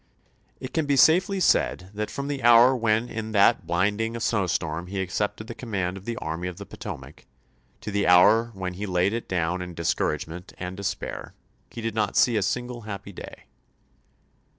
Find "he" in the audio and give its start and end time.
4.87-4.99, 8.73-8.87, 11.69-11.81